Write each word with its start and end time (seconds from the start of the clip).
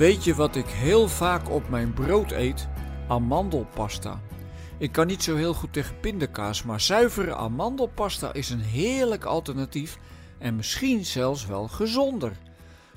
Weet 0.00 0.24
je 0.24 0.34
wat 0.34 0.56
ik 0.56 0.66
heel 0.66 1.08
vaak 1.08 1.50
op 1.50 1.68
mijn 1.68 1.92
brood 1.92 2.30
eet? 2.30 2.68
Amandelpasta. 3.08 4.20
Ik 4.78 4.92
kan 4.92 5.06
niet 5.06 5.22
zo 5.22 5.36
heel 5.36 5.54
goed 5.54 5.72
tegen 5.72 6.00
pindakaas, 6.00 6.62
maar 6.62 6.80
zuivere 6.80 7.34
amandelpasta 7.34 8.32
is 8.32 8.50
een 8.50 8.60
heerlijk 8.60 9.24
alternatief 9.24 9.98
en 10.38 10.56
misschien 10.56 11.04
zelfs 11.04 11.46
wel 11.46 11.68
gezonder. 11.68 12.36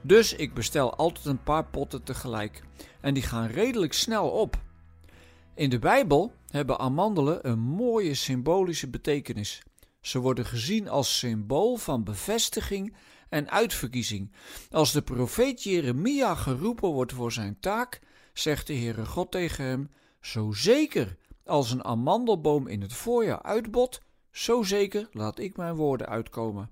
Dus 0.00 0.34
ik 0.34 0.54
bestel 0.54 0.94
altijd 0.94 1.26
een 1.26 1.42
paar 1.42 1.64
potten 1.64 2.02
tegelijk 2.02 2.62
en 3.00 3.14
die 3.14 3.22
gaan 3.22 3.46
redelijk 3.46 3.92
snel 3.92 4.28
op. 4.28 4.56
In 5.54 5.70
de 5.70 5.78
Bijbel 5.78 6.32
hebben 6.50 6.78
amandelen 6.78 7.48
een 7.48 7.58
mooie 7.58 8.14
symbolische 8.14 8.88
betekenis. 8.88 9.62
Ze 10.06 10.18
worden 10.18 10.46
gezien 10.46 10.88
als 10.88 11.18
symbool 11.18 11.76
van 11.76 12.04
bevestiging 12.04 12.96
en 13.28 13.50
uitverkiezing. 13.50 14.32
Als 14.70 14.92
de 14.92 15.02
profeet 15.02 15.62
Jeremia 15.62 16.34
geroepen 16.34 16.88
wordt 16.88 17.12
voor 17.12 17.32
zijn 17.32 17.60
taak, 17.60 18.00
zegt 18.32 18.66
de 18.66 18.74
Heere 18.74 19.06
God 19.06 19.30
tegen 19.30 19.64
hem: 19.64 19.90
Zo 20.20 20.52
zeker 20.52 21.16
als 21.44 21.70
een 21.70 21.84
amandelboom 21.84 22.66
in 22.66 22.80
het 22.80 22.92
voorjaar 22.92 23.42
uitbot, 23.42 24.00
zo 24.30 24.62
zeker 24.62 25.08
laat 25.12 25.38
ik 25.38 25.56
mijn 25.56 25.74
woorden 25.74 26.08
uitkomen. 26.08 26.70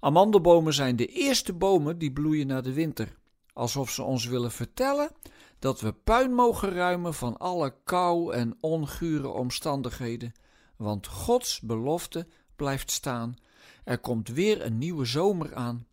Amandelbomen 0.00 0.74
zijn 0.74 0.96
de 0.96 1.06
eerste 1.06 1.52
bomen 1.52 1.98
die 1.98 2.12
bloeien 2.12 2.46
na 2.46 2.60
de 2.60 2.72
winter, 2.72 3.16
alsof 3.52 3.90
ze 3.90 4.02
ons 4.02 4.26
willen 4.26 4.52
vertellen 4.52 5.10
dat 5.58 5.80
we 5.80 5.92
puin 5.92 6.34
mogen 6.34 6.70
ruimen 6.70 7.14
van 7.14 7.36
alle 7.36 7.74
kou 7.84 8.34
en 8.34 8.56
ongure 8.60 9.28
omstandigheden, 9.28 10.32
want 10.76 11.06
Gods 11.06 11.60
belofte 11.60 12.26
blijft 12.56 12.90
staan. 12.90 13.36
Er 13.84 13.98
komt 13.98 14.28
weer 14.28 14.64
een 14.64 14.78
nieuwe 14.78 15.04
zomer 15.04 15.54
aan. 15.54 15.86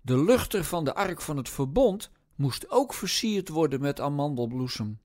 De 0.00 0.24
luchter 0.24 0.64
van 0.64 0.84
de 0.84 0.94
ark 0.94 1.20
van 1.20 1.36
het 1.36 1.48
verbond 1.48 2.10
moest 2.34 2.70
ook 2.70 2.94
versierd 2.94 3.48
worden 3.48 3.80
met 3.80 4.00
amandelbloesem. 4.00 5.00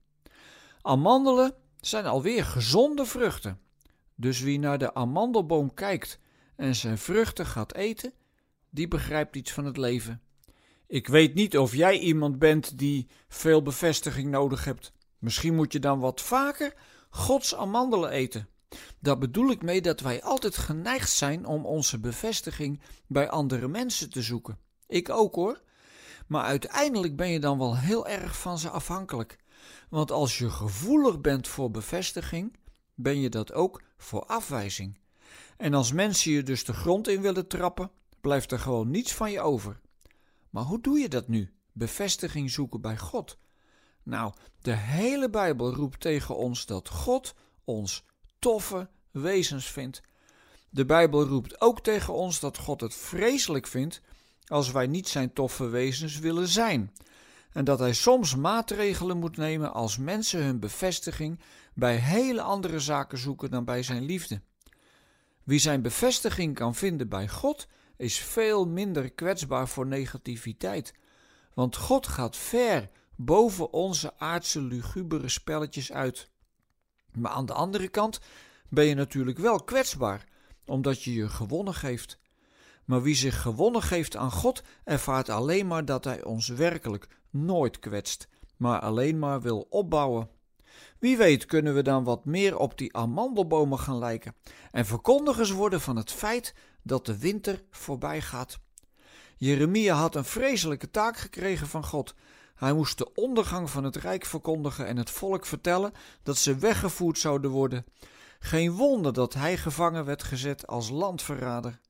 Amandelen 0.82 1.54
zijn 1.80 2.06
alweer 2.06 2.44
gezonde 2.44 3.04
vruchten. 3.04 3.60
Dus 4.14 4.40
wie 4.40 4.58
naar 4.58 4.78
de 4.78 4.94
amandelboom 4.94 5.74
kijkt 5.74 6.18
en 6.56 6.74
zijn 6.74 6.98
vruchten 6.98 7.46
gaat 7.46 7.74
eten, 7.74 8.12
die 8.70 8.88
begrijpt 8.88 9.36
iets 9.36 9.52
van 9.52 9.64
het 9.64 9.76
leven. 9.76 10.22
Ik 10.86 11.06
weet 11.06 11.34
niet 11.34 11.58
of 11.58 11.74
jij 11.74 11.98
iemand 11.98 12.38
bent 12.38 12.78
die 12.78 13.06
veel 13.28 13.62
bevestiging 13.62 14.30
nodig 14.30 14.64
hebt. 14.64 14.92
Misschien 15.18 15.54
moet 15.54 15.72
je 15.72 15.78
dan 15.78 15.98
wat 15.98 16.20
vaker 16.20 16.74
Gods 17.10 17.54
amandelen 17.54 18.10
eten. 18.10 18.48
Daar 19.00 19.18
bedoel 19.18 19.50
ik 19.50 19.62
mee 19.62 19.80
dat 19.82 20.00
wij 20.00 20.22
altijd 20.22 20.56
geneigd 20.56 21.10
zijn 21.10 21.46
om 21.46 21.66
onze 21.66 21.98
bevestiging 21.98 22.80
bij 23.06 23.30
andere 23.30 23.68
mensen 23.68 24.10
te 24.10 24.22
zoeken. 24.22 24.58
Ik 24.86 25.10
ook 25.10 25.34
hoor. 25.34 25.62
Maar 26.26 26.44
uiteindelijk 26.44 27.16
ben 27.16 27.28
je 27.28 27.40
dan 27.40 27.58
wel 27.58 27.76
heel 27.76 28.06
erg 28.06 28.38
van 28.38 28.58
ze 28.58 28.70
afhankelijk. 28.70 29.38
Want 29.88 30.10
als 30.10 30.38
je 30.38 30.50
gevoelig 30.50 31.20
bent 31.20 31.48
voor 31.48 31.70
bevestiging, 31.70 32.56
ben 32.94 33.20
je 33.20 33.28
dat 33.28 33.52
ook 33.52 33.82
voor 33.96 34.24
afwijzing. 34.24 34.98
En 35.56 35.74
als 35.74 35.92
mensen 35.92 36.32
je 36.32 36.42
dus 36.42 36.64
de 36.64 36.72
grond 36.72 37.08
in 37.08 37.20
willen 37.20 37.46
trappen, 37.46 37.90
blijft 38.20 38.52
er 38.52 38.58
gewoon 38.58 38.90
niets 38.90 39.14
van 39.14 39.30
je 39.30 39.40
over. 39.40 39.80
Maar 40.50 40.64
hoe 40.64 40.80
doe 40.80 40.98
je 40.98 41.08
dat 41.08 41.28
nu? 41.28 41.52
Bevestiging 41.72 42.50
zoeken 42.50 42.80
bij 42.80 42.98
God. 42.98 43.38
Nou, 44.02 44.32
de 44.60 44.74
hele 44.74 45.30
Bijbel 45.30 45.74
roept 45.74 46.00
tegen 46.00 46.36
ons 46.36 46.66
dat 46.66 46.88
God 46.88 47.34
ons 47.64 48.04
toffe 48.38 48.88
wezens 49.10 49.66
vindt. 49.66 50.00
De 50.70 50.84
Bijbel 50.84 51.24
roept 51.24 51.60
ook 51.60 51.80
tegen 51.80 52.14
ons 52.14 52.40
dat 52.40 52.58
God 52.58 52.80
het 52.80 52.94
vreselijk 52.94 53.66
vindt 53.66 54.00
als 54.46 54.70
wij 54.70 54.86
niet 54.86 55.08
zijn 55.08 55.32
toffe 55.32 55.68
wezens 55.68 56.18
willen 56.18 56.48
zijn. 56.48 56.92
En 57.52 57.64
dat 57.64 57.78
hij 57.78 57.92
soms 57.92 58.36
maatregelen 58.36 59.18
moet 59.18 59.36
nemen 59.36 59.72
als 59.72 59.96
mensen 59.96 60.44
hun 60.44 60.60
bevestiging 60.60 61.40
bij 61.74 61.96
hele 61.96 62.42
andere 62.42 62.78
zaken 62.80 63.18
zoeken 63.18 63.50
dan 63.50 63.64
bij 63.64 63.82
zijn 63.82 64.04
liefde. 64.04 64.40
Wie 65.44 65.58
zijn 65.58 65.82
bevestiging 65.82 66.54
kan 66.54 66.74
vinden 66.74 67.08
bij 67.08 67.28
God, 67.28 67.66
is 67.96 68.18
veel 68.18 68.66
minder 68.66 69.10
kwetsbaar 69.10 69.68
voor 69.68 69.86
negativiteit. 69.86 70.94
Want 71.54 71.76
God 71.76 72.06
gaat 72.06 72.36
ver 72.36 72.90
boven 73.16 73.72
onze 73.72 74.18
aardse 74.18 74.60
lugubere 74.60 75.28
spelletjes 75.28 75.92
uit. 75.92 76.30
Maar 77.12 77.30
aan 77.30 77.46
de 77.46 77.52
andere 77.52 77.88
kant 77.88 78.20
ben 78.68 78.84
je 78.84 78.94
natuurlijk 78.94 79.38
wel 79.38 79.62
kwetsbaar, 79.62 80.24
omdat 80.66 81.02
je 81.02 81.14
je 81.14 81.28
gewonnen 81.28 81.74
geeft. 81.74 82.18
Maar 82.84 83.02
wie 83.02 83.14
zich 83.14 83.42
gewonnen 83.42 83.82
geeft 83.82 84.16
aan 84.16 84.30
God, 84.30 84.62
ervaart 84.84 85.28
alleen 85.28 85.66
maar 85.66 85.84
dat 85.84 86.04
Hij 86.04 86.24
ons 86.24 86.48
werkelijk 86.48 87.08
nooit 87.30 87.78
kwetst, 87.78 88.28
maar 88.56 88.80
alleen 88.80 89.18
maar 89.18 89.40
wil 89.40 89.66
opbouwen. 89.70 90.28
Wie 90.98 91.16
weet 91.16 91.46
kunnen 91.46 91.74
we 91.74 91.82
dan 91.82 92.04
wat 92.04 92.24
meer 92.24 92.58
op 92.58 92.78
die 92.78 92.96
amandelbomen 92.96 93.78
gaan 93.78 93.98
lijken 93.98 94.34
en 94.70 94.86
verkondigers 94.86 95.50
worden 95.50 95.80
van 95.80 95.96
het 95.96 96.12
feit 96.12 96.54
dat 96.82 97.06
de 97.06 97.18
winter 97.18 97.62
voorbij 97.70 98.20
gaat. 98.20 98.58
Jeremia 99.38 99.94
had 99.94 100.14
een 100.14 100.24
vreselijke 100.24 100.90
taak 100.90 101.16
gekregen 101.16 101.66
van 101.66 101.84
God. 101.84 102.14
Hij 102.54 102.72
moest 102.72 102.98
de 102.98 103.14
ondergang 103.14 103.70
van 103.70 103.84
het 103.84 103.96
rijk 103.96 104.24
verkondigen 104.24 104.86
en 104.86 104.96
het 104.96 105.10
volk 105.10 105.46
vertellen 105.46 105.92
dat 106.22 106.36
ze 106.36 106.56
weggevoerd 106.56 107.18
zouden 107.18 107.50
worden. 107.50 107.84
Geen 108.38 108.72
wonder 108.72 109.12
dat 109.12 109.34
hij 109.34 109.56
gevangen 109.56 110.04
werd 110.04 110.22
gezet 110.22 110.66
als 110.66 110.90
landverrader. 110.90 111.80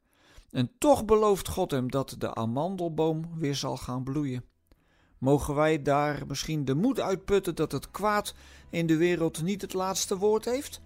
En 0.50 0.70
toch 0.78 1.04
belooft 1.04 1.48
God 1.48 1.70
hem 1.70 1.90
dat 1.90 2.14
de 2.18 2.34
amandelboom 2.34 3.38
weer 3.38 3.54
zal 3.54 3.76
gaan 3.76 4.04
bloeien. 4.04 4.44
Mogen 5.18 5.54
wij 5.54 5.82
daar 5.82 6.22
misschien 6.26 6.64
de 6.64 6.74
moed 6.74 7.00
uitputten 7.00 7.54
dat 7.54 7.72
het 7.72 7.90
kwaad 7.90 8.34
in 8.70 8.86
de 8.86 8.96
wereld 8.96 9.42
niet 9.42 9.62
het 9.62 9.72
laatste 9.72 10.16
woord 10.16 10.44
heeft? 10.44 10.80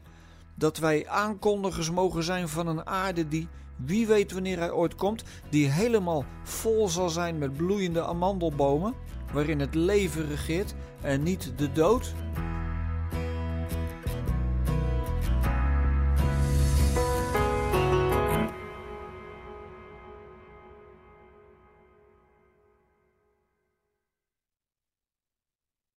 Dat 0.54 0.78
wij 0.78 1.08
aankondigers 1.08 1.90
mogen 1.90 2.22
zijn 2.22 2.48
van 2.48 2.66
een 2.66 2.86
aarde 2.86 3.28
die, 3.28 3.48
wie 3.76 4.06
weet 4.06 4.32
wanneer 4.32 4.58
hij 4.58 4.70
ooit 4.70 4.94
komt, 4.94 5.24
die 5.48 5.68
helemaal 5.68 6.24
vol 6.42 6.88
zal 6.88 7.08
zijn 7.08 7.38
met 7.38 7.56
bloeiende 7.56 8.04
amandelbomen, 8.04 8.94
waarin 9.32 9.60
het 9.60 9.74
leven 9.74 10.28
regeert 10.28 10.74
en 11.00 11.22
niet 11.22 11.52
de 11.56 11.72
dood? 11.72 12.14